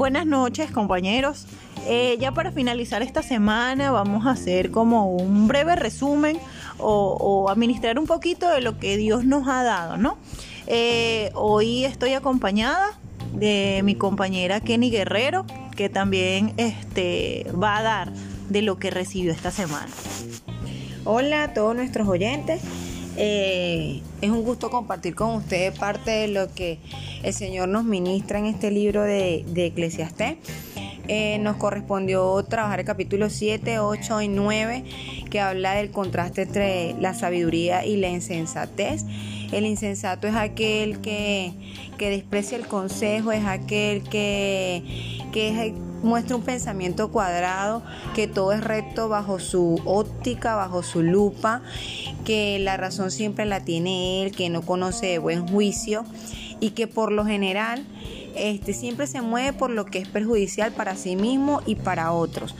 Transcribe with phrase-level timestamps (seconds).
[0.00, 1.44] Buenas noches compañeros.
[1.86, 6.38] Eh, ya para finalizar esta semana vamos a hacer como un breve resumen
[6.78, 10.16] o, administrar un poquito de lo que Dios nos ha dado, ¿no?
[10.66, 12.98] Eh, hoy estoy acompañada
[13.34, 15.44] de mi compañera Kenny Guerrero,
[15.76, 18.12] que también este, va a dar
[18.48, 19.92] de lo que recibió esta semana.
[21.04, 22.62] Hola a todos nuestros oyentes.
[23.22, 26.78] Eh, es un gusto compartir con ustedes parte de lo que
[27.22, 30.38] el Señor nos ministra en este libro de, de Eclesiastés.
[31.12, 34.84] Eh, nos correspondió trabajar el capítulo 7, 8 y 9,
[35.28, 39.04] que habla del contraste entre la sabiduría y la insensatez.
[39.50, 41.52] El insensato es aquel que,
[41.98, 47.82] desprecia el consejo, es aquel que, que muestra un pensamiento cuadrado,
[48.14, 51.62] que todo es recto bajo su óptica, bajo su lupa,
[52.24, 56.04] que la razón siempre la tiene él, que no conoce de buen juicio
[56.60, 57.84] y que por lo general
[58.36, 62.54] este, siempre se mueve por lo que es perjudicial para sí mismo y para otros.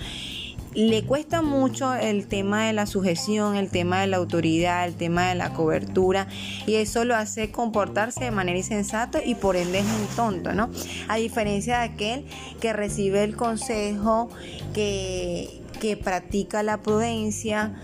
[0.74, 5.28] Le cuesta mucho el tema de la sujeción, el tema de la autoridad, el tema
[5.28, 6.28] de la cobertura
[6.64, 10.70] y eso lo hace comportarse de manera insensata y por ende es un tonto, ¿no?
[11.08, 12.24] A diferencia de aquel
[12.60, 14.28] que recibe el consejo,
[14.72, 17.74] que, que practica la prudencia,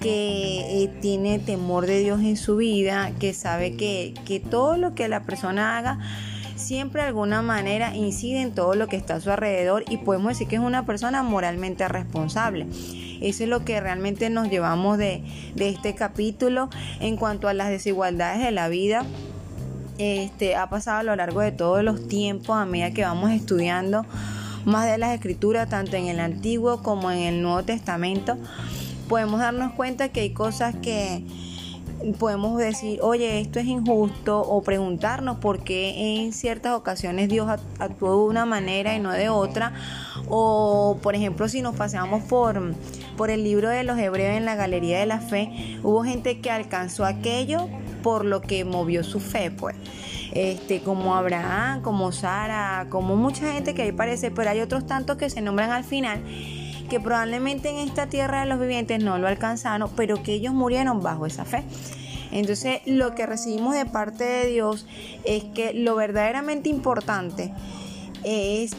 [0.00, 4.96] que eh, tiene temor de Dios en su vida, que sabe que, que todo lo
[4.96, 6.00] que la persona haga
[6.56, 10.30] siempre de alguna manera incide en todo lo que está a su alrededor y podemos
[10.30, 12.66] decir que es una persona moralmente responsable.
[13.20, 15.22] Eso es lo que realmente nos llevamos de,
[15.56, 16.68] este capítulo
[17.00, 19.04] en cuanto a las desigualdades de la vida.
[19.98, 24.04] Este, ha pasado a lo largo de todos los tiempos a medida que vamos estudiando
[24.66, 28.36] más de las escrituras, tanto en el Antiguo como en el Nuevo Testamento,
[29.08, 31.22] podemos darnos cuenta que hay cosas que
[32.18, 38.10] podemos decir, oye, esto es injusto, o preguntarnos por qué en ciertas ocasiones Dios actuó
[38.10, 39.72] de una manera y no de otra,
[40.28, 42.74] o por ejemplo, si nos paseamos por,
[43.16, 46.50] por el libro de los hebreos en la Galería de la Fe, hubo gente que
[46.50, 47.68] alcanzó aquello
[48.02, 49.76] por lo que movió su fe, pues.
[50.32, 55.16] Este, como Abraham, como Sara, como mucha gente que ahí parece, pero hay otros tantos
[55.16, 56.22] que se nombran al final
[56.86, 61.02] que probablemente en esta tierra de los vivientes no lo alcanzaron, pero que ellos murieron
[61.02, 61.64] bajo esa fe.
[62.32, 64.86] Entonces lo que recibimos de parte de Dios
[65.24, 67.52] es que lo verdaderamente importante
[68.24, 68.72] es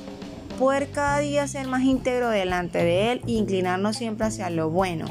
[0.60, 5.06] poder cada día ser más íntegro delante de Él e inclinarnos siempre hacia lo bueno,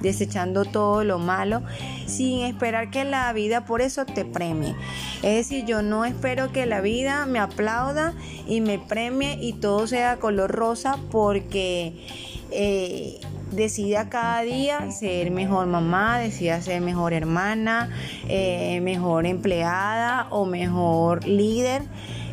[0.00, 1.62] desechando todo lo malo,
[2.06, 4.74] sin esperar que la vida por eso te premie.
[5.22, 8.14] Es decir, yo no espero que la vida me aplauda
[8.46, 12.06] y me premie y todo sea color rosa porque
[12.52, 13.20] eh,
[13.52, 17.90] decida cada día ser mejor mamá, decida ser mejor hermana,
[18.28, 21.82] eh, mejor empleada o mejor líder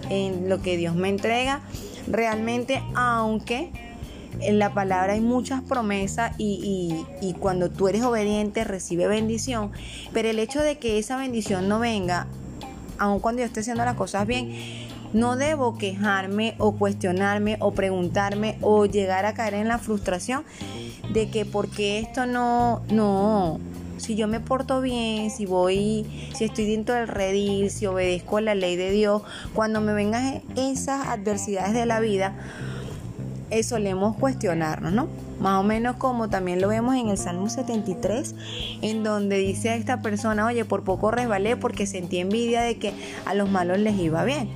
[0.10, 1.62] en lo que Dios me entrega.
[2.08, 3.72] Realmente, aunque
[4.40, 9.72] en la palabra hay muchas promesas y, y, cuando tú eres obediente recibe bendición,
[10.14, 12.28] pero el hecho de que esa bendición no venga,
[13.00, 14.87] aun cuando yo esté haciendo las cosas bien,
[15.18, 20.44] no debo quejarme o cuestionarme o preguntarme o llegar a caer en la frustración
[21.12, 23.60] de que porque esto no, no,
[23.98, 28.42] si yo me porto bien, si voy, si estoy dentro del redil, si obedezco a
[28.42, 29.24] la ley de Dios,
[29.54, 32.36] cuando me vengan esas adversidades de la vida,
[33.50, 35.08] eh, solemos cuestionarnos, ¿no?
[35.40, 38.36] Más o menos como también lo vemos en el Salmo 73,
[38.82, 42.94] en donde dice a esta persona, oye, por poco resbalé porque sentí envidia de que
[43.26, 44.50] a los malos les iba bien.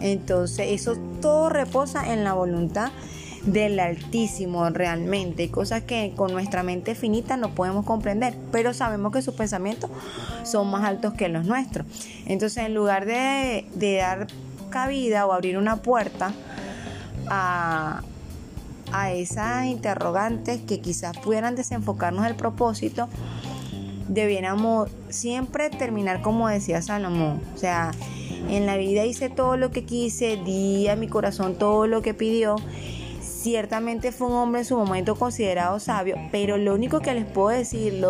[0.00, 2.90] Entonces eso todo reposa en la voluntad
[3.44, 9.22] del Altísimo realmente, cosas que con nuestra mente finita no podemos comprender, pero sabemos que
[9.22, 9.90] sus pensamientos
[10.44, 11.86] son más altos que los nuestros.
[12.26, 13.66] Entonces en lugar de,
[13.98, 14.26] dar
[14.68, 16.32] cabida o abrir una puerta
[17.28, 18.02] a,
[18.92, 23.08] a esas interrogantes que quizás pudieran desenfocarnos del propósito,
[24.08, 27.92] debiéramos siempre terminar como decía Salomón, o sea,
[28.48, 32.14] en la vida hice todo lo que quise, di a mi corazón todo lo que
[32.14, 32.56] pidió.
[33.20, 37.48] Ciertamente fue un hombre en su momento considerado sabio, pero lo único que les puedo
[37.56, 38.04] decir,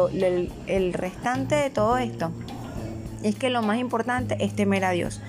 [0.67, 2.33] el, restante de todo esto,
[3.23, 5.21] es que lo más importante es temer a Dios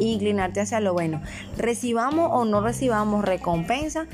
[0.00, 1.20] e inclinarte hacia lo bueno.
[1.56, 4.06] Recibamos o no recibamos recompensa,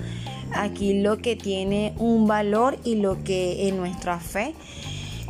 [0.55, 4.55] aquí lo que tiene un valor y lo que en nuestra fe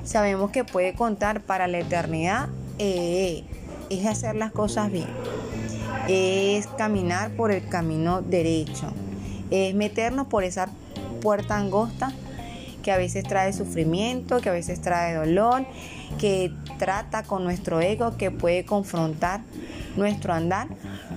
[0.03, 2.49] sabemos que puede contar para la eternidad
[2.79, 3.45] eh,
[3.91, 5.09] es hacer las cosas bien,
[6.09, 8.93] es caminar por el camino derecho,
[9.51, 10.69] es meternos por esa
[11.21, 12.13] puerta angosta
[12.83, 15.67] que a veces trae sufrimiento, que a veces trae dolor,
[16.19, 19.41] que trata con nuestro ego, que puede confrontar
[19.97, 20.69] nuestro andar,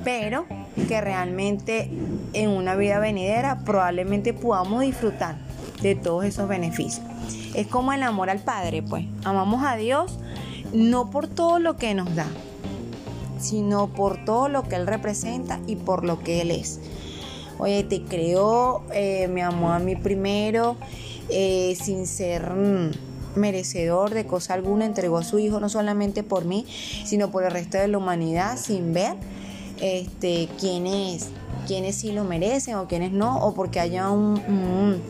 [0.04, 0.46] pero
[0.88, 1.90] que realmente
[2.34, 5.36] en una vida venidera probablemente podamos disfrutar
[5.82, 7.06] de todos esos beneficios.
[7.54, 9.06] Es como el amor al Padre, pues.
[9.24, 10.20] Amamos a Dios
[10.74, 12.28] no por todo lo que nos da,
[13.42, 16.80] sino por todo lo que Él representa y por lo que Él es.
[17.58, 20.78] Oye, te creó, eh, me amó a mí primero,
[21.30, 22.92] eh, sin ser mm,
[23.36, 26.66] merecedor de cosa alguna, entregó a su hijo no solamente por mí,
[27.06, 29.16] sino por el resto de la humanidad, sin ver
[29.80, 31.30] este, quiénes,
[31.68, 35.02] quiénes sí lo merecen o quiénes no, o porque haya un,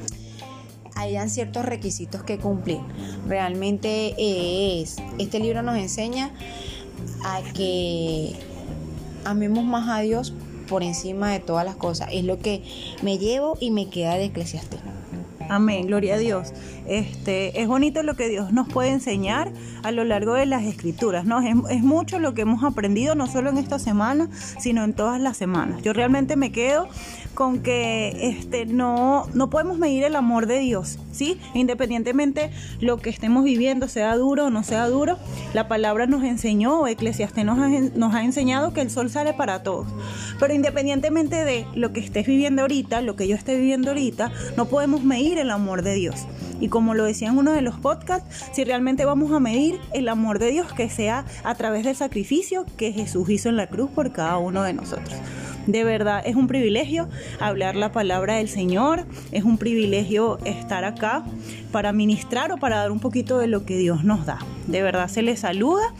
[0.95, 2.79] hayan ciertos requisitos que cumplir.
[3.27, 6.31] Realmente es, este libro nos enseña
[7.23, 8.35] a que
[9.25, 10.33] amemos más a Dios
[10.67, 12.09] por encima de todas las cosas.
[12.11, 12.63] Es lo que
[13.01, 14.79] me llevo y me queda de Eclesiastés.
[15.51, 16.53] Amén, gloria a Dios.
[16.87, 19.51] Este, es bonito lo que Dios nos puede enseñar
[19.83, 21.41] a lo largo de las escrituras, ¿no?
[21.41, 25.35] Es, mucho lo que hemos aprendido, no solo en esta semana, sino en todas las
[25.35, 25.81] semanas.
[25.81, 26.87] Yo realmente me quedo
[27.33, 31.37] con que este, no, no podemos medir el amor de Dios, ¿sí?
[31.53, 35.17] Independientemente lo que estemos viviendo, sea duro o no sea duro,
[35.53, 39.63] la palabra nos enseñó, Eclesiastés nos ha, nos ha enseñado que el sol sale para
[39.63, 39.87] todos.
[40.39, 44.65] Pero independientemente de lo que estés viviendo ahorita, lo que yo esté viviendo ahorita, no
[44.65, 46.25] podemos medir el amor de Dios.
[46.59, 50.07] Y como lo decía en uno de los podcasts, si realmente vamos a medir el
[50.09, 53.89] amor de Dios, que sea a través del sacrificio que Jesús hizo en la cruz
[53.89, 55.15] por cada uno de nosotros.
[55.67, 57.07] De verdad es un privilegio
[57.39, 61.23] hablar la palabra del Señor, es un privilegio estar acá
[61.71, 64.39] para ministrar o para dar un poquito de lo que Dios nos da.
[64.67, 65.93] De verdad se les saluda,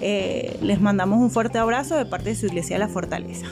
[0.00, 3.46] eh, les mandamos un fuerte abrazo de parte de su iglesia La Fortaleza.